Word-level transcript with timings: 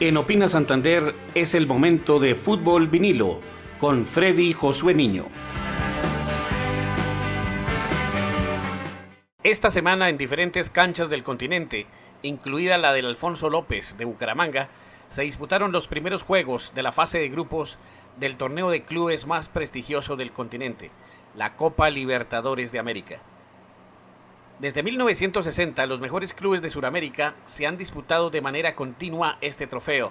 En 0.00 0.16
Opina 0.16 0.46
Santander 0.46 1.12
es 1.34 1.56
el 1.56 1.66
momento 1.66 2.20
de 2.20 2.36
fútbol 2.36 2.86
vinilo 2.86 3.40
con 3.80 4.06
Freddy 4.06 4.52
Josué 4.52 4.94
Niño. 4.94 5.24
Esta 9.42 9.72
semana 9.72 10.08
en 10.08 10.16
diferentes 10.16 10.70
canchas 10.70 11.10
del 11.10 11.24
continente, 11.24 11.86
incluida 12.22 12.78
la 12.78 12.92
del 12.92 13.06
Alfonso 13.06 13.50
López 13.50 13.98
de 13.98 14.04
Bucaramanga, 14.04 14.68
se 15.10 15.22
disputaron 15.22 15.72
los 15.72 15.88
primeros 15.88 16.22
juegos 16.22 16.74
de 16.76 16.84
la 16.84 16.92
fase 16.92 17.18
de 17.18 17.28
grupos 17.28 17.76
del 18.20 18.36
torneo 18.36 18.70
de 18.70 18.84
clubes 18.84 19.26
más 19.26 19.48
prestigioso 19.48 20.14
del 20.14 20.30
continente, 20.30 20.92
la 21.34 21.56
Copa 21.56 21.90
Libertadores 21.90 22.70
de 22.70 22.78
América. 22.78 23.20
Desde 24.58 24.82
1960, 24.82 25.86
los 25.86 26.00
mejores 26.00 26.34
clubes 26.34 26.62
de 26.62 26.70
Sudamérica 26.70 27.36
se 27.46 27.68
han 27.68 27.78
disputado 27.78 28.30
de 28.30 28.40
manera 28.40 28.74
continua 28.74 29.38
este 29.40 29.68
trofeo, 29.68 30.10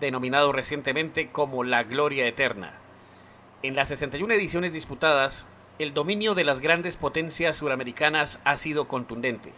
denominado 0.00 0.50
recientemente 0.50 1.30
como 1.30 1.62
la 1.62 1.82
Gloria 1.82 2.26
Eterna. 2.26 2.72
En 3.62 3.76
las 3.76 3.88
61 3.88 4.32
ediciones 4.32 4.72
disputadas, 4.72 5.46
el 5.78 5.92
dominio 5.92 6.34
de 6.34 6.44
las 6.44 6.60
grandes 6.60 6.96
potencias 6.96 7.58
suramericanas 7.58 8.40
ha 8.44 8.56
sido 8.56 8.88
contundente. 8.88 9.52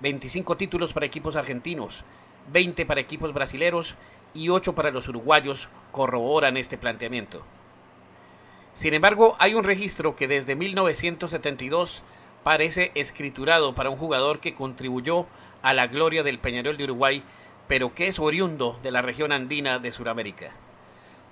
25 0.00 0.56
títulos 0.56 0.92
para 0.92 1.06
equipos 1.06 1.34
argentinos, 1.34 2.04
20 2.52 2.86
para 2.86 3.00
equipos 3.00 3.34
brasileros 3.34 3.96
y 4.32 4.50
8 4.50 4.76
para 4.76 4.92
los 4.92 5.08
uruguayos 5.08 5.68
corroboran 5.90 6.56
este 6.56 6.78
planteamiento. 6.78 7.42
Sin 8.74 8.94
embargo, 8.94 9.34
hay 9.40 9.54
un 9.54 9.64
registro 9.64 10.14
que 10.14 10.28
desde 10.28 10.54
1972 10.54 12.04
parece 12.42 12.92
escriturado 12.94 13.74
para 13.74 13.90
un 13.90 13.96
jugador 13.96 14.40
que 14.40 14.54
contribuyó 14.54 15.26
a 15.62 15.74
la 15.74 15.86
gloria 15.86 16.22
del 16.22 16.38
Peñarol 16.38 16.76
de 16.76 16.84
Uruguay, 16.84 17.22
pero 17.68 17.94
que 17.94 18.08
es 18.08 18.18
oriundo 18.18 18.78
de 18.82 18.90
la 18.90 19.02
región 19.02 19.32
andina 19.32 19.78
de 19.78 19.92
Sudamérica. 19.92 20.52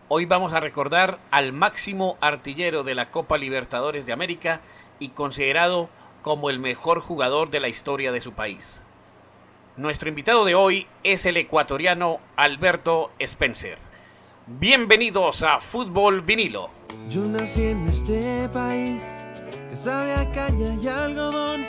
Hoy 0.08 0.24
vamos 0.24 0.52
a 0.52 0.60
recordar 0.60 1.18
al 1.30 1.52
máximo 1.52 2.16
artillero 2.20 2.82
de 2.82 2.94
la 2.94 3.10
Copa 3.10 3.36
Libertadores 3.38 4.06
de 4.06 4.12
América 4.12 4.60
y 4.98 5.10
considerado 5.10 5.90
como 6.22 6.50
el 6.50 6.58
mejor 6.58 7.00
jugador 7.00 7.50
de 7.50 7.60
la 7.60 7.68
historia 7.68 8.12
de 8.12 8.20
su 8.20 8.32
país. 8.32 8.82
Nuestro 9.76 10.08
invitado 10.08 10.44
de 10.44 10.54
hoy 10.54 10.86
es 11.04 11.24
el 11.26 11.36
ecuatoriano 11.36 12.20
Alberto 12.36 13.12
Spencer. 13.18 13.78
Bienvenidos 14.46 15.42
a 15.42 15.60
Fútbol 15.60 16.22
Vinilo. 16.22 16.70
Yo 17.10 17.20
nací 17.20 17.64
en 17.64 17.86
este 17.86 18.48
país 18.48 19.27
que 19.68 19.76
sabe 19.76 20.14
a 20.14 20.30
caña 20.30 20.74
y 20.82 20.88
algodón, 20.88 21.62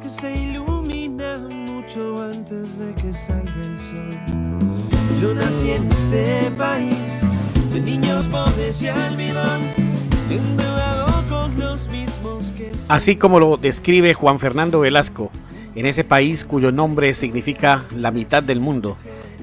que 0.00 0.08
se 0.08 0.32
ilumina 0.32 1.38
mucho 1.38 2.22
antes 2.22 2.78
de 2.78 2.94
que 2.94 3.12
salga 3.12 3.52
el 3.64 3.78
sol. 3.78 4.10
Yo 5.20 5.34
nací 5.34 5.70
en 5.72 5.90
este 5.90 6.50
país 6.56 7.20
de 7.72 7.80
niños 7.80 8.26
pobres 8.28 8.80
y 8.80 8.88
almidón, 8.88 9.60
endeudado 10.30 11.24
con 11.28 11.58
los 11.58 11.88
mismos 11.88 12.44
que... 12.56 12.70
Así 12.88 13.16
como 13.16 13.40
lo 13.40 13.56
describe 13.56 14.14
Juan 14.14 14.38
Fernando 14.38 14.80
Velasco, 14.80 15.30
en 15.74 15.86
ese 15.86 16.04
país 16.04 16.44
cuyo 16.44 16.70
nombre 16.70 17.12
significa 17.14 17.86
la 17.94 18.12
mitad 18.12 18.42
del 18.42 18.60
mundo, 18.60 18.96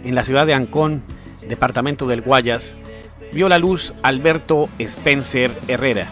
en 0.05 0.15
la 0.15 0.23
ciudad 0.23 0.45
de 0.45 0.53
Ancón, 0.53 1.01
departamento 1.47 2.07
del 2.07 2.21
Guayas, 2.21 2.77
vio 3.33 3.49
la 3.49 3.57
luz 3.57 3.93
Alberto 4.03 4.69
Spencer 4.79 5.51
Herrera 5.67 6.07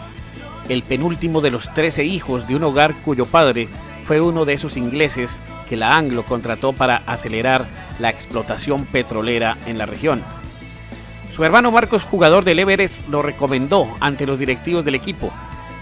el 0.68 0.82
penúltimo 0.82 1.40
de 1.40 1.50
los 1.50 1.72
13 1.74 2.04
hijos 2.04 2.46
de 2.48 2.56
un 2.56 2.64
hogar 2.64 2.94
cuyo 3.04 3.26
padre 3.26 3.68
fue 4.04 4.20
uno 4.20 4.44
de 4.44 4.54
esos 4.54 4.76
ingleses 4.76 5.40
que 5.68 5.76
la 5.76 5.96
Anglo 5.96 6.22
contrató 6.22 6.72
para 6.72 7.02
acelerar 7.06 7.66
la 7.98 8.10
explotación 8.10 8.84
petrolera 8.84 9.56
en 9.66 9.78
la 9.78 9.86
región. 9.86 10.22
Su 11.34 11.44
hermano 11.44 11.70
Marcos, 11.70 12.02
jugador 12.02 12.44
del 12.44 12.58
Everest, 12.58 13.08
lo 13.08 13.22
recomendó 13.22 13.88
ante 14.00 14.26
los 14.26 14.38
directivos 14.38 14.84
del 14.84 14.96
equipo, 14.96 15.32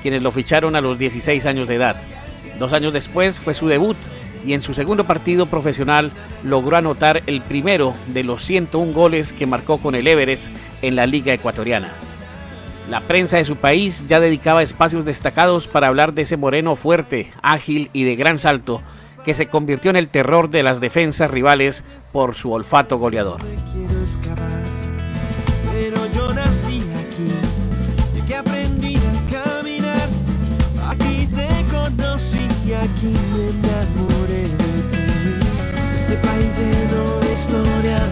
quienes 0.00 0.22
lo 0.22 0.31
ficharon 0.31 0.77
a 0.77 0.81
los 0.81 0.99
16 0.99 1.44
años 1.47 1.66
de 1.66 1.75
edad. 1.75 1.97
Dos 2.59 2.72
años 2.72 2.93
después 2.93 3.41
fue 3.41 3.54
su 3.54 3.66
debut 3.66 3.97
y 4.47 4.54
en 4.54 4.62
su 4.62 4.75
segundo 4.75 5.04
partido 5.04 5.47
profesional 5.47 6.12
logró 6.44 6.77
anotar 6.77 7.22
el 7.27 7.41
primero 7.41 7.94
de 8.09 8.22
los 8.22 8.44
101 8.44 8.93
goles 8.93 9.33
que 9.33 9.47
marcó 9.47 9.78
con 9.78 9.94
el 9.94 10.06
Everest 10.06 10.47
en 10.83 10.97
la 10.97 11.06
Liga 11.06 11.34
Ecuatoriana. 11.34 11.93
La 12.88 13.00
prensa 13.00 13.36
de 13.36 13.44
su 13.44 13.56
país 13.56 14.04
ya 14.08 14.20
dedicaba 14.20 14.62
espacios 14.62 15.04
destacados 15.04 15.68
para 15.68 15.88
hablar 15.88 16.12
de 16.14 16.22
ese 16.22 16.36
moreno 16.36 16.76
fuerte, 16.76 17.30
ágil 17.42 17.91
y 17.92 18.04
de 18.04 18.16
gran 18.16 18.38
salto 18.38 18.82
que 19.24 19.34
se 19.34 19.46
convirtió 19.46 19.91
en 19.91 19.96
el 19.96 20.08
terror 20.08 20.50
de 20.50 20.62
las 20.62 20.80
defensas 20.80 21.30
rivales 21.30 21.84
por 22.12 22.34
su 22.34 22.52
olfato 22.52 22.98
goleador. 22.98 23.41
Este 35.94 36.16
país 36.16 36.48
lleno 36.58 37.20
de 37.20 37.36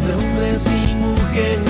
de 0.07 0.15
hombres 0.15 0.67
y 0.67 0.95
mujeres 0.95 1.68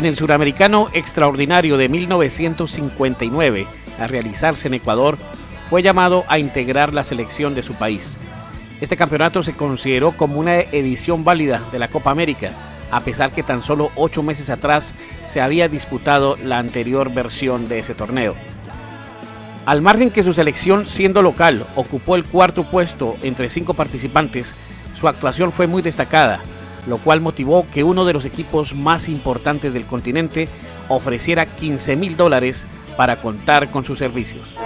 En 0.00 0.06
el 0.06 0.16
Suramericano 0.16 0.88
Extraordinario 0.94 1.76
de 1.76 1.90
1959, 1.90 3.66
a 3.98 4.06
realizarse 4.06 4.68
en 4.68 4.72
Ecuador, 4.72 5.18
fue 5.68 5.82
llamado 5.82 6.24
a 6.28 6.38
integrar 6.38 6.94
la 6.94 7.04
selección 7.04 7.54
de 7.54 7.62
su 7.62 7.74
país. 7.74 8.14
Este 8.80 8.96
campeonato 8.96 9.42
se 9.42 9.52
consideró 9.52 10.12
como 10.12 10.40
una 10.40 10.58
edición 10.60 11.22
válida 11.22 11.60
de 11.70 11.78
la 11.78 11.88
Copa 11.88 12.12
América, 12.12 12.52
a 12.90 13.00
pesar 13.00 13.30
que 13.32 13.42
tan 13.42 13.62
solo 13.62 13.90
ocho 13.94 14.22
meses 14.22 14.48
atrás 14.48 14.94
se 15.28 15.42
había 15.42 15.68
disputado 15.68 16.38
la 16.42 16.58
anterior 16.58 17.12
versión 17.12 17.68
de 17.68 17.80
ese 17.80 17.94
torneo. 17.94 18.34
Al 19.66 19.82
margen 19.82 20.10
que 20.10 20.22
su 20.22 20.32
selección, 20.32 20.86
siendo 20.86 21.20
local, 21.20 21.66
ocupó 21.76 22.16
el 22.16 22.24
cuarto 22.24 22.64
puesto 22.64 23.18
entre 23.22 23.50
cinco 23.50 23.74
participantes, 23.74 24.54
su 24.98 25.08
actuación 25.08 25.52
fue 25.52 25.66
muy 25.66 25.82
destacada, 25.82 26.40
lo 26.86 26.98
cual 26.98 27.20
motivó 27.20 27.66
que 27.72 27.84
uno 27.84 28.04
de 28.04 28.12
los 28.12 28.24
equipos 28.24 28.74
más 28.74 29.08
importantes 29.08 29.72
del 29.74 29.86
continente 29.86 30.48
ofreciera 30.88 31.46
15 31.46 31.96
mil 31.96 32.16
dólares 32.16 32.66
para 32.96 33.20
contar 33.20 33.70
con 33.70 33.84
sus 33.84 33.98
servicios. 33.98 34.56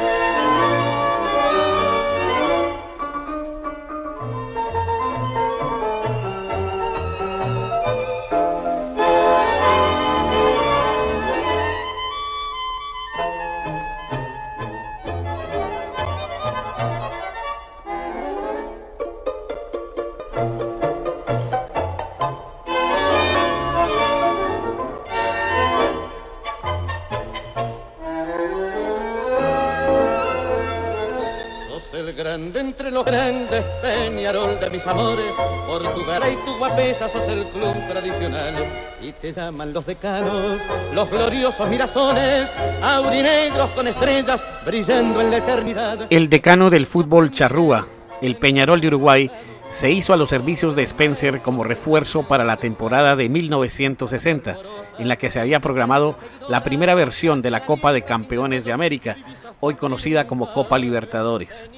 Grande 32.35 32.61
entre 32.61 32.91
los 32.91 33.05
grandes, 33.05 33.63
Peñarol 33.81 34.59
de 34.59 34.69
mis 34.69 34.85
amores. 34.89 35.33
Por 35.69 35.83
tu 35.95 36.01
y 36.01 36.37
tu 36.45 36.59
guapesa 36.59 37.09
sos 37.09 37.29
el 37.29 37.45
club 37.45 37.75
tradicional. 37.89 38.55
Y 39.01 39.13
te 39.13 39.33
llaman 39.33 39.73
los 39.73 39.87
decanos, 39.87 40.59
los 40.93 41.09
gloriosos 41.09 41.69
mirazones, 41.69 42.53
aurinegros 42.83 43.71
con 43.71 43.87
estrellas 43.87 44.43
brillando 44.67 45.21
en 45.21 45.31
la 45.31 45.37
eternidad. 45.37 46.07
El 46.11 46.29
decano 46.29 46.71
del 46.71 46.87
fútbol 46.87 47.31
charrúa, 47.31 47.87
el 48.21 48.35
Peñarol 48.35 48.81
de 48.81 48.89
Uruguay, 48.89 49.31
se 49.71 49.91
hizo 49.91 50.13
a 50.13 50.17
los 50.17 50.31
servicios 50.31 50.75
de 50.75 50.85
Spencer 50.85 51.41
como 51.41 51.63
refuerzo 51.63 52.27
para 52.27 52.45
la 52.45 52.57
temporada 52.57 53.17
de 53.17 53.29
1960, 53.29 54.57
en 54.99 55.09
la 55.09 55.17
que 55.17 55.31
se 55.31 55.41
había 55.41 55.61
programado 55.61 56.17
la 56.49 56.63
primera 56.63 56.95
versión 56.95 57.43
de 57.43 57.51
la 57.51 57.65
Copa 57.65 57.93
de 57.93 58.03
Campeones 58.03 58.65
de 58.65 58.73
América, 58.73 59.17
hoy 59.61 59.75
conocida 59.75 60.27
como 60.27 60.53
Copa 60.53 60.79
Libertadores. 60.79 61.71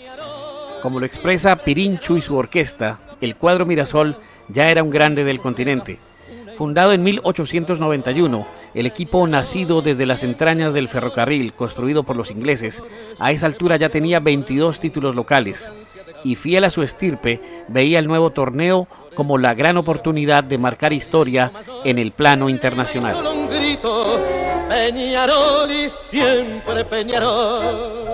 Como 0.82 1.00
lo 1.00 1.06
expresa 1.06 1.56
Pirincho 1.56 2.16
y 2.16 2.22
su 2.22 2.36
orquesta, 2.36 2.98
el 3.20 3.36
cuadro 3.36 3.66
Mirasol 3.66 4.16
ya 4.48 4.70
era 4.70 4.82
un 4.82 4.90
grande 4.90 5.24
del 5.24 5.40
continente. 5.40 5.98
Fundado 6.56 6.92
en 6.92 7.02
1891, 7.02 8.46
el 8.74 8.86
equipo 8.86 9.26
nacido 9.26 9.82
desde 9.82 10.06
las 10.06 10.22
entrañas 10.22 10.74
del 10.74 10.88
ferrocarril 10.88 11.52
construido 11.52 12.02
por 12.02 12.16
los 12.16 12.30
ingleses, 12.30 12.82
a 13.18 13.32
esa 13.32 13.46
altura 13.46 13.76
ya 13.76 13.88
tenía 13.88 14.20
22 14.20 14.80
títulos 14.80 15.14
locales 15.14 15.68
y 16.24 16.34
fiel 16.34 16.64
a 16.64 16.70
su 16.70 16.82
estirpe, 16.82 17.40
veía 17.68 17.98
el 17.98 18.06
nuevo 18.06 18.30
torneo 18.30 18.88
como 19.14 19.38
la 19.38 19.54
gran 19.54 19.76
oportunidad 19.76 20.44
de 20.44 20.58
marcar 20.58 20.92
historia 20.92 21.52
en 21.84 21.98
el 21.98 22.12
plano 22.12 22.48
internacional. 22.48 23.16
Peñarol 24.68 25.70
y 25.70 25.88
siempre 25.88 26.84
Peñarol. 26.84 28.05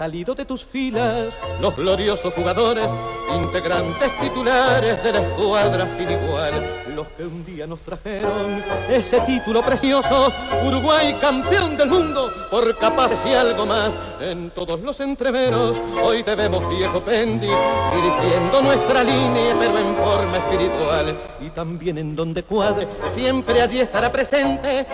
Salido 0.00 0.34
de 0.34 0.46
tus 0.46 0.64
filas 0.64 1.28
los 1.60 1.76
gloriosos 1.76 2.32
jugadores, 2.32 2.86
integrantes 3.34 4.10
titulares 4.20 5.02
de 5.02 5.12
la 5.12 5.20
escuadra 5.20 5.86
sin 5.96 6.10
igual, 6.10 6.52
los 6.94 7.06
que 7.08 7.24
un 7.24 7.44
día 7.44 7.66
nos 7.66 7.80
trajeron 7.80 8.62
ese 8.90 9.20
título 9.20 9.62
precioso, 9.62 10.32
Uruguay 10.66 11.16
campeón 11.20 11.76
del 11.76 11.88
mundo, 11.88 12.30
por 12.50 12.76
capaces 12.78 13.18
y 13.26 13.32
algo 13.32 13.66
más, 13.66 13.98
en 14.20 14.50
todos 14.50 14.80
los 14.80 15.00
entreveros, 15.00 15.80
hoy 16.02 16.22
te 16.22 16.34
vemos 16.34 16.68
viejo 16.68 17.00
Pendi, 17.00 17.46
dirigiendo 17.46 18.62
nuestra 18.62 19.02
línea, 19.04 19.56
pero 19.58 19.78
en 19.78 19.96
forma 19.96 20.36
espiritual, 20.36 21.16
y 21.40 21.50
también 21.50 21.98
en 21.98 22.16
donde 22.16 22.42
cuadre, 22.42 22.86
siempre 23.14 23.62
allí 23.62 23.80
estará 23.80 24.10
presente. 24.10 24.86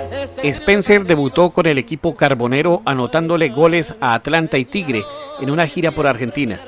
Spencer 0.43 1.05
debutó 1.05 1.51
con 1.51 1.67
el 1.67 1.79
equipo 1.79 2.15
carbonero 2.15 2.83
anotándole 2.85 3.49
goles 3.49 3.95
a 4.01 4.15
Atlanta 4.15 4.59
y 4.59 4.65
Tigre 4.65 5.03
en 5.41 5.51
una 5.51 5.67
gira 5.67 5.91
por 5.91 6.07
Argentina, 6.07 6.61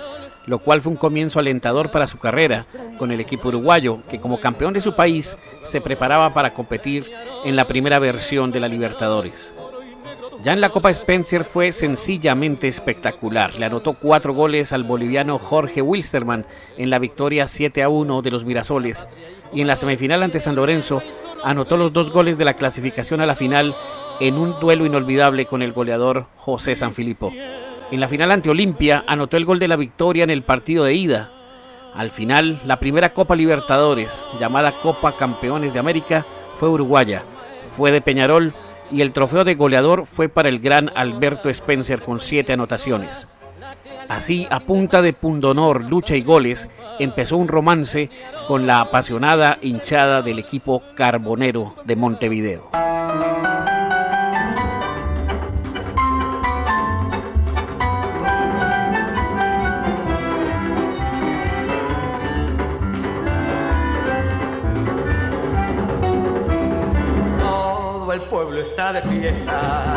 lo 0.48 0.58
cual 0.58 0.80
fue 0.80 0.92
un 0.92 0.98
comienzo 0.98 1.38
alentador 1.38 1.90
para 1.90 2.06
su 2.06 2.18
carrera 2.18 2.66
con 2.98 3.12
el 3.12 3.20
equipo 3.20 3.48
uruguayo, 3.48 3.98
que 4.10 4.18
como 4.18 4.40
campeón 4.40 4.72
de 4.72 4.80
su 4.80 4.96
país 4.96 5.36
se 5.64 5.80
preparaba 5.80 6.32
para 6.32 6.54
competir 6.54 7.06
en 7.44 7.54
la 7.54 7.66
primera 7.66 7.98
versión 7.98 8.50
de 8.50 8.60
la 8.60 8.68
Libertadores. 8.68 9.52
Ya 10.42 10.52
en 10.52 10.60
la 10.60 10.70
Copa 10.70 10.90
Spencer 10.90 11.44
fue 11.44 11.72
sencillamente 11.72 12.68
espectacular. 12.68 13.54
Le 13.56 13.66
anotó 13.66 13.94
cuatro 13.94 14.32
goles 14.32 14.72
al 14.72 14.84
boliviano 14.84 15.38
Jorge 15.38 15.82
Wilstermann 15.82 16.46
en 16.76 16.90
la 16.90 17.00
victoria 17.00 17.46
7 17.46 17.82
a 17.82 17.88
1 17.88 18.22
de 18.22 18.30
los 18.30 18.44
Mirasoles. 18.44 19.04
Y 19.52 19.60
en 19.60 19.66
la 19.66 19.76
semifinal 19.76 20.22
ante 20.22 20.40
San 20.40 20.54
Lorenzo 20.54 21.02
anotó 21.44 21.76
los 21.76 21.92
dos 21.92 22.12
goles 22.12 22.38
de 22.38 22.44
la 22.44 22.54
clasificación 22.54 23.20
a 23.20 23.26
la 23.26 23.36
final 23.36 23.74
en 24.20 24.36
un 24.36 24.58
duelo 24.60 24.86
inolvidable 24.86 25.46
con 25.46 25.60
el 25.60 25.72
goleador 25.72 26.26
José 26.36 26.76
Sanfilippo. 26.76 27.32
En 27.90 28.00
la 28.00 28.08
final 28.08 28.30
ante 28.30 28.50
Olimpia 28.50 29.02
anotó 29.06 29.38
el 29.38 29.46
gol 29.46 29.58
de 29.58 29.68
la 29.68 29.76
victoria 29.76 30.24
en 30.24 30.30
el 30.30 30.42
partido 30.42 30.84
de 30.84 30.92
ida. 30.92 31.30
Al 31.94 32.10
final, 32.10 32.60
la 32.66 32.78
primera 32.78 33.14
Copa 33.14 33.34
Libertadores, 33.34 34.26
llamada 34.38 34.72
Copa 34.72 35.16
Campeones 35.16 35.72
de 35.72 35.78
América, 35.78 36.26
fue 36.60 36.68
uruguaya. 36.68 37.22
Fue 37.76 37.90
de 37.90 38.02
Peñarol 38.02 38.52
y 38.90 39.00
el 39.00 39.12
trofeo 39.12 39.44
de 39.44 39.54
goleador 39.54 40.06
fue 40.06 40.28
para 40.28 40.50
el 40.50 40.60
gran 40.60 40.90
Alberto 40.94 41.48
Spencer 41.48 42.00
con 42.00 42.20
siete 42.20 42.52
anotaciones. 42.52 43.26
Así, 44.08 44.46
a 44.50 44.60
punta 44.60 45.00
de 45.00 45.14
pundonor, 45.14 45.84
lucha 45.86 46.14
y 46.14 46.22
goles, 46.22 46.68
empezó 46.98 47.36
un 47.38 47.48
romance 47.48 48.10
con 48.46 48.66
la 48.66 48.80
apasionada 48.80 49.58
hinchada 49.62 50.20
del 50.22 50.38
equipo 50.38 50.82
carbonero 50.94 51.74
de 51.84 51.96
Montevideo. 51.96 52.70
Fiesta 69.18 69.96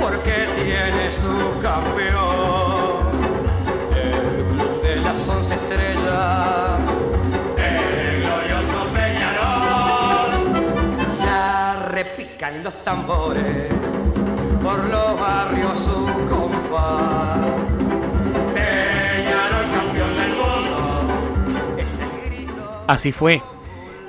porque 0.00 0.46
tiene 0.62 1.12
su 1.12 1.60
campeón, 1.62 3.10
el 3.94 4.44
club 4.46 4.82
de 4.82 4.96
las 4.96 5.28
once 5.28 5.54
estrellas, 5.54 6.80
el 7.56 8.22
glorioso 8.22 8.78
Peñarol. 8.92 10.30
Ya 11.20 11.86
repican 11.90 12.64
los 12.64 12.74
tambores 12.82 13.72
por 14.62 14.84
los 14.84 15.20
barrios 15.20 15.78
su 15.78 16.04
compás. 16.28 17.38
Peñarol 18.52 19.66
campeón 19.72 20.16
del 20.16 20.30
mundo, 20.30 21.06
grito. 22.26 22.84
Así 22.88 23.12
fue. 23.12 23.42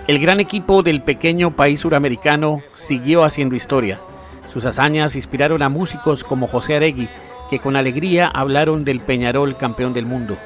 El 0.08 0.20
gran 0.20 0.40
equipo 0.40 0.84
del 0.84 1.02
pequeño 1.02 1.56
país 1.56 1.80
suramericano 1.80 2.62
siguió 2.74 3.24
haciendo 3.24 3.56
historia. 3.56 4.00
Sus 4.56 4.64
hazañas 4.64 5.18
inspiraron 5.18 5.62
a 5.64 5.68
músicos 5.68 6.24
como 6.24 6.48
José 6.48 6.78
Aregui, 6.78 7.10
que 7.50 7.60
con 7.60 7.76
alegría 7.76 8.30
hablaron 8.30 8.86
del 8.86 9.02
Peñarol 9.02 9.58
campeón 9.58 9.94
del 9.94 10.06
mundo. 10.06 10.38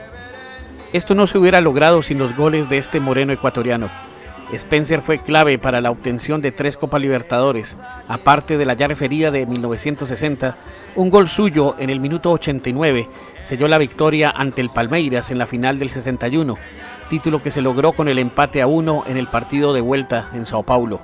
Esto 0.94 1.13
no 1.13 1.27
se 1.27 1.38
hubiera 1.38 1.61
logrado 1.61 2.01
sin 2.01 2.17
los 2.17 2.35
goles 2.35 2.69
de 2.69 2.79
este 2.79 3.00
moreno 3.00 3.33
ecuatoriano. 3.33 3.88
Spencer 4.51 5.03
fue 5.03 5.19
clave 5.19 5.59
para 5.59 5.79
la 5.79 5.91
obtención 5.91 6.41
de 6.41 6.51
tres 6.51 6.75
Copas 6.75 7.00
Libertadores, 7.00 7.77
aparte 8.07 8.57
de 8.57 8.65
la 8.65 8.73
ya 8.73 8.88
referida 8.88 9.29
de 9.29 9.45
1960, 9.45 10.55
un 10.95 11.12
gol 11.12 11.29
suyo 11.29 11.75
en 11.77 11.91
el 11.91 12.00
minuto 12.00 12.31
89 12.31 13.07
selló 13.44 13.67
la 13.67 13.77
victoria 13.77 14.33
ante 14.35 14.62
el 14.62 14.71
Palmeiras 14.71 15.29
en 15.29 15.38
la 15.38 15.45
final 15.45 15.77
del 15.77 15.91
61, 15.91 16.57
título 17.12 17.44
que 17.44 17.51
se 17.51 17.62
logró 17.62 17.94
con 17.94 18.07
el 18.07 18.17
empate 18.17 18.63
a 18.63 18.65
uno 18.65 19.03
en 19.05 19.17
el 19.17 19.27
partido 19.27 19.71
de 19.71 19.81
vuelta 19.81 20.31
en 20.33 20.47
Sao 20.47 20.63
Paulo. 20.63 21.00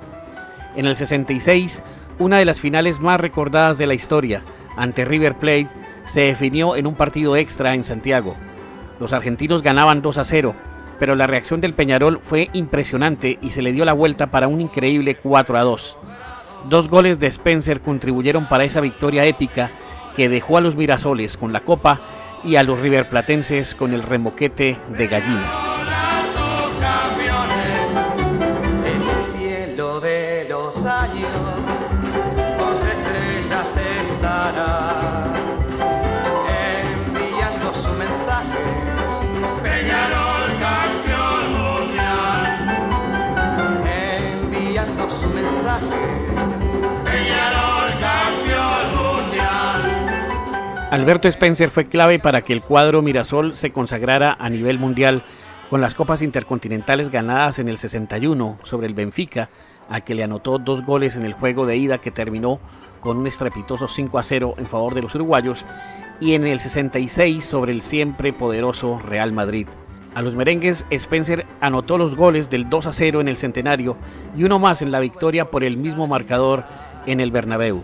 En 0.74 0.86
el 0.86 0.96
66, 0.96 1.84
una 2.18 2.38
de 2.38 2.44
las 2.44 2.60
finales 2.60 3.00
más 3.00 3.20
recordadas 3.20 3.78
de 3.78 3.86
la 3.86 3.94
historia, 3.94 4.42
ante 4.76 5.04
River 5.04 5.34
Plate, 5.34 5.68
se 6.04 6.22
definió 6.22 6.76
en 6.76 6.86
un 6.86 6.94
partido 6.94 7.36
extra 7.36 7.74
en 7.74 7.84
Santiago. 7.84 8.36
Los 9.00 9.12
argentinos 9.12 9.62
ganaban 9.62 10.02
2 10.02 10.18
a 10.18 10.24
0, 10.24 10.54
pero 10.98 11.14
la 11.14 11.26
reacción 11.26 11.60
del 11.60 11.74
Peñarol 11.74 12.20
fue 12.22 12.48
impresionante 12.52 13.38
y 13.42 13.50
se 13.50 13.62
le 13.62 13.72
dio 13.72 13.84
la 13.84 13.92
vuelta 13.92 14.28
para 14.28 14.48
un 14.48 14.60
increíble 14.60 15.16
4 15.16 15.58
a 15.58 15.62
2. 15.62 15.96
Dos 16.68 16.88
goles 16.88 17.20
de 17.20 17.26
Spencer 17.26 17.80
contribuyeron 17.80 18.48
para 18.48 18.64
esa 18.64 18.80
victoria 18.80 19.24
épica 19.24 19.70
que 20.16 20.28
dejó 20.28 20.56
a 20.56 20.60
los 20.60 20.76
Mirasoles 20.76 21.36
con 21.36 21.52
la 21.52 21.60
copa 21.60 22.00
y 22.42 22.56
a 22.56 22.62
los 22.62 22.80
riverplatenses 22.80 23.74
con 23.74 23.92
el 23.92 24.02
remoquete 24.02 24.76
de 24.96 25.06
gallinas. 25.06 25.65
Alberto 50.90 51.26
Spencer 51.26 51.72
fue 51.72 51.88
clave 51.88 52.20
para 52.20 52.42
que 52.42 52.52
el 52.52 52.62
cuadro 52.62 53.02
Mirasol 53.02 53.56
se 53.56 53.72
consagrara 53.72 54.36
a 54.38 54.48
nivel 54.48 54.78
mundial 54.78 55.24
con 55.68 55.80
las 55.80 55.96
copas 55.96 56.22
intercontinentales 56.22 57.10
ganadas 57.10 57.58
en 57.58 57.68
el 57.68 57.76
61 57.76 58.58
sobre 58.62 58.86
el 58.86 58.94
Benfica, 58.94 59.48
a 59.90 60.02
que 60.02 60.14
le 60.14 60.22
anotó 60.22 60.58
dos 60.58 60.86
goles 60.86 61.16
en 61.16 61.24
el 61.24 61.32
juego 61.32 61.66
de 61.66 61.76
ida 61.76 61.98
que 61.98 62.12
terminó 62.12 62.60
con 63.00 63.16
un 63.16 63.26
estrepitoso 63.26 63.88
5 63.88 64.16
a 64.16 64.22
0 64.22 64.54
en 64.58 64.66
favor 64.66 64.94
de 64.94 65.02
los 65.02 65.14
uruguayos, 65.16 65.64
y 66.20 66.34
en 66.34 66.46
el 66.46 66.60
66 66.60 67.44
sobre 67.44 67.72
el 67.72 67.82
siempre 67.82 68.32
poderoso 68.32 69.00
Real 69.04 69.32
Madrid. 69.32 69.66
A 70.14 70.22
los 70.22 70.36
merengues, 70.36 70.86
Spencer 70.90 71.46
anotó 71.60 71.98
los 71.98 72.14
goles 72.14 72.48
del 72.48 72.70
2 72.70 72.86
a 72.86 72.92
0 72.92 73.20
en 73.20 73.26
el 73.26 73.38
centenario 73.38 73.96
y 74.36 74.44
uno 74.44 74.60
más 74.60 74.82
en 74.82 74.92
la 74.92 75.00
victoria 75.00 75.50
por 75.50 75.64
el 75.64 75.76
mismo 75.76 76.06
marcador 76.06 76.62
en 77.06 77.18
el 77.18 77.32
Bernabéu 77.32 77.82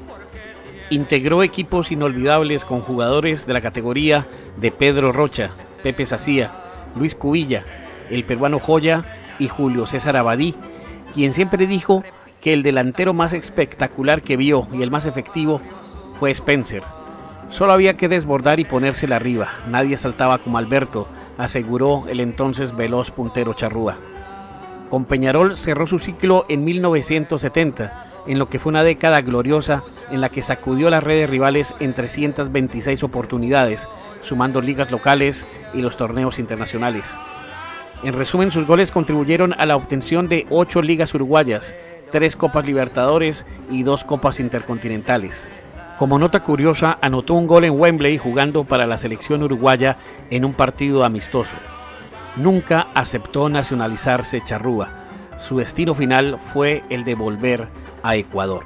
integró 0.94 1.42
equipos 1.42 1.90
inolvidables 1.90 2.64
con 2.64 2.80
jugadores 2.80 3.46
de 3.46 3.54
la 3.54 3.60
categoría 3.60 4.26
de 4.58 4.70
Pedro 4.70 5.10
Rocha, 5.12 5.48
Pepe 5.82 6.04
Sacía, 6.04 6.50
Luis 6.96 7.14
Cubilla, 7.14 7.64
el 8.10 8.24
peruano 8.24 8.58
Joya 8.58 9.04
y 9.38 9.48
Julio 9.48 9.86
César 9.86 10.16
Abadí, 10.16 10.54
quien 11.14 11.32
siempre 11.32 11.66
dijo 11.66 12.02
que 12.42 12.52
el 12.52 12.62
delantero 12.62 13.14
más 13.14 13.32
espectacular 13.32 14.20
que 14.20 14.36
vio 14.36 14.68
y 14.72 14.82
el 14.82 14.90
más 14.90 15.06
efectivo 15.06 15.62
fue 16.18 16.30
Spencer. 16.30 16.82
Solo 17.48 17.72
había 17.72 17.96
que 17.96 18.08
desbordar 18.08 18.60
y 18.60 18.64
ponérsela 18.64 19.16
arriba, 19.16 19.48
nadie 19.68 19.96
saltaba 19.96 20.38
como 20.38 20.58
Alberto, 20.58 21.08
aseguró 21.38 22.04
el 22.08 22.20
entonces 22.20 22.76
veloz 22.76 23.10
puntero 23.10 23.54
Charrúa. 23.54 23.96
Con 24.90 25.06
Peñarol 25.06 25.56
cerró 25.56 25.86
su 25.86 25.98
ciclo 25.98 26.44
en 26.50 26.64
1970 26.64 28.11
en 28.26 28.38
lo 28.38 28.48
que 28.48 28.58
fue 28.58 28.70
una 28.70 28.84
década 28.84 29.20
gloriosa 29.20 29.82
en 30.10 30.20
la 30.20 30.28
que 30.28 30.42
sacudió 30.42 30.90
las 30.90 31.02
redes 31.02 31.28
rivales 31.28 31.74
en 31.80 31.94
326 31.94 33.02
oportunidades, 33.02 33.88
sumando 34.22 34.60
ligas 34.60 34.90
locales 34.90 35.46
y 35.74 35.82
los 35.82 35.96
torneos 35.96 36.38
internacionales. 36.38 37.04
En 38.02 38.14
resumen, 38.14 38.50
sus 38.50 38.66
goles 38.66 38.90
contribuyeron 38.90 39.54
a 39.58 39.66
la 39.66 39.76
obtención 39.76 40.28
de 40.28 40.46
8 40.50 40.82
ligas 40.82 41.14
uruguayas, 41.14 41.74
3 42.10 42.36
Copas 42.36 42.66
Libertadores 42.66 43.44
y 43.70 43.84
2 43.84 44.04
Copas 44.04 44.40
Intercontinentales. 44.40 45.46
Como 45.98 46.18
nota 46.18 46.40
curiosa, 46.40 46.98
anotó 47.00 47.34
un 47.34 47.46
gol 47.46 47.64
en 47.64 47.78
Wembley 47.78 48.18
jugando 48.18 48.64
para 48.64 48.86
la 48.86 48.98
selección 48.98 49.42
uruguaya 49.42 49.98
en 50.30 50.44
un 50.44 50.52
partido 50.52 51.04
amistoso. 51.04 51.54
Nunca 52.36 52.88
aceptó 52.94 53.48
nacionalizarse 53.48 54.42
Charrúa 54.44 55.01
su 55.42 55.58
destino 55.58 55.94
final 55.94 56.38
fue 56.52 56.84
el 56.88 57.04
de 57.04 57.14
volver 57.14 57.68
a 58.02 58.16
Ecuador. 58.16 58.64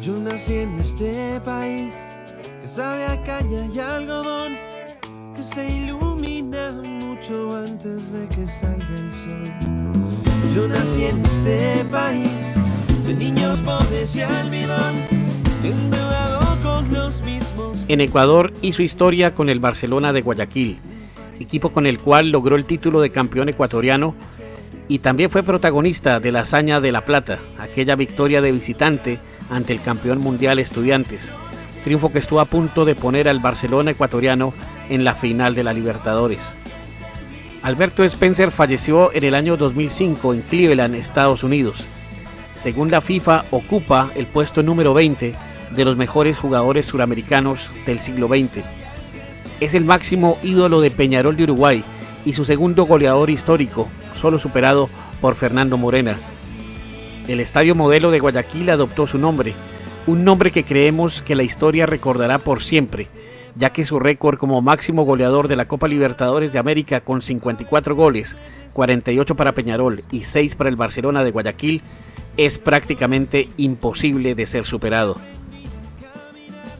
Yo 0.00 0.18
nací 0.18 0.54
en 0.56 0.80
este 0.80 1.40
país 1.44 1.94
que 2.60 2.66
sabe 2.66 3.04
a 3.04 3.22
caña 3.22 3.66
y 3.72 3.78
algodón, 3.78 4.54
que 5.36 5.42
se 5.44 5.68
ilumina 5.68 6.72
mucho 6.72 7.56
antes 7.56 8.12
de 8.12 8.26
que 8.28 8.46
salga 8.48 8.96
el 8.96 9.12
sol. 9.12 9.52
Yo 10.56 10.66
nací 10.66 11.04
en 11.04 11.24
este 11.24 11.84
país 11.84 12.56
de 13.06 13.14
niños 13.14 13.60
pobres 13.60 14.16
y 14.16 14.22
almidón 14.22 15.21
en 17.88 18.00
Ecuador 18.00 18.52
hizo 18.62 18.82
historia 18.82 19.34
con 19.34 19.48
el 19.48 19.60
Barcelona 19.60 20.12
de 20.12 20.22
Guayaquil, 20.22 20.78
equipo 21.38 21.72
con 21.72 21.86
el 21.86 21.98
cual 21.98 22.30
logró 22.30 22.56
el 22.56 22.64
título 22.64 23.00
de 23.00 23.10
campeón 23.10 23.48
ecuatoriano 23.48 24.14
y 24.88 24.98
también 25.00 25.30
fue 25.30 25.42
protagonista 25.42 26.18
de 26.18 26.32
la 26.32 26.40
hazaña 26.40 26.80
de 26.80 26.90
La 26.90 27.02
Plata, 27.02 27.38
aquella 27.60 27.94
victoria 27.94 28.40
de 28.40 28.50
visitante 28.50 29.20
ante 29.50 29.72
el 29.72 29.80
campeón 29.80 30.20
mundial 30.20 30.58
Estudiantes, 30.58 31.32
triunfo 31.84 32.10
que 32.12 32.18
estuvo 32.18 32.40
a 32.40 32.46
punto 32.46 32.84
de 32.84 32.94
poner 32.94 33.28
al 33.28 33.38
Barcelona 33.38 33.92
ecuatoriano 33.92 34.52
en 34.88 35.04
la 35.04 35.14
final 35.14 35.54
de 35.54 35.64
la 35.64 35.72
Libertadores. 35.72 36.40
Alberto 37.62 38.02
Spencer 38.02 38.50
falleció 38.50 39.12
en 39.12 39.22
el 39.22 39.36
año 39.36 39.56
2005 39.56 40.34
en 40.34 40.42
Cleveland, 40.42 40.96
Estados 40.96 41.44
Unidos. 41.44 41.84
Según 42.54 42.90
la 42.90 43.00
FIFA, 43.00 43.44
ocupa 43.52 44.10
el 44.16 44.26
puesto 44.26 44.62
número 44.62 44.94
20 44.94 45.51
de 45.74 45.84
los 45.84 45.96
mejores 45.96 46.36
jugadores 46.36 46.86
suramericanos 46.86 47.70
del 47.86 48.00
siglo 48.00 48.28
XX. 48.28 48.64
Es 49.60 49.74
el 49.74 49.84
máximo 49.84 50.38
ídolo 50.42 50.80
de 50.80 50.90
Peñarol 50.90 51.36
de 51.36 51.44
Uruguay 51.44 51.84
y 52.24 52.32
su 52.34 52.44
segundo 52.44 52.84
goleador 52.84 53.30
histórico, 53.30 53.88
solo 54.14 54.38
superado 54.38 54.88
por 55.20 55.34
Fernando 55.34 55.78
Morena. 55.78 56.16
El 57.28 57.40
estadio 57.40 57.74
modelo 57.74 58.10
de 58.10 58.20
Guayaquil 58.20 58.70
adoptó 58.70 59.06
su 59.06 59.18
nombre, 59.18 59.54
un 60.06 60.24
nombre 60.24 60.50
que 60.50 60.64
creemos 60.64 61.22
que 61.22 61.36
la 61.36 61.44
historia 61.44 61.86
recordará 61.86 62.38
por 62.38 62.62
siempre, 62.62 63.08
ya 63.54 63.70
que 63.70 63.84
su 63.84 63.98
récord 63.98 64.38
como 64.38 64.62
máximo 64.62 65.04
goleador 65.04 65.46
de 65.46 65.56
la 65.56 65.66
Copa 65.66 65.86
Libertadores 65.86 66.52
de 66.52 66.58
América 66.58 67.00
con 67.00 67.22
54 67.22 67.94
goles, 67.94 68.34
48 68.72 69.36
para 69.36 69.52
Peñarol 69.52 70.00
y 70.10 70.24
6 70.24 70.56
para 70.56 70.70
el 70.70 70.76
Barcelona 70.76 71.22
de 71.22 71.30
Guayaquil, 71.30 71.82
es 72.36 72.58
prácticamente 72.58 73.48
imposible 73.56 74.34
de 74.34 74.46
ser 74.46 74.64
superado. 74.64 75.18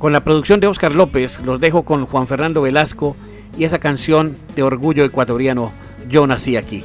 Con 0.03 0.13
la 0.13 0.25
producción 0.25 0.59
de 0.59 0.67
Oscar 0.67 0.97
López, 0.97 1.39
los 1.45 1.61
dejo 1.61 1.85
con 1.85 2.07
Juan 2.07 2.27
Fernando 2.27 2.63
Velasco 2.63 3.15
y 3.57 3.63
esa 3.63 3.79
canción 3.79 4.35
de 4.57 4.65
orgullo 4.65 5.05
ecuatoriano, 5.05 5.71
Yo 6.09 6.27
nací 6.27 6.57
aquí. 6.57 6.83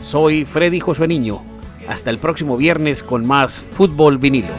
Soy 0.00 0.44
Freddy 0.44 0.78
Josué 0.78 1.08
Niño. 1.08 1.42
Hasta 1.88 2.10
el 2.10 2.18
próximo 2.18 2.56
viernes 2.56 3.02
con 3.02 3.26
más 3.26 3.58
Fútbol 3.58 4.18
Vinilo. 4.18 4.54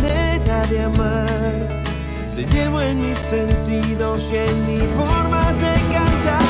Manera 0.00 0.62
de 0.66 0.82
amar. 0.82 1.68
Te 2.34 2.44
llevo 2.46 2.80
en 2.80 3.08
mis 3.08 3.18
sentidos 3.18 4.28
y 4.32 4.36
en 4.36 4.66
mi 4.66 4.86
forma 4.96 5.52
de 5.52 5.74
cantar. 5.92 6.47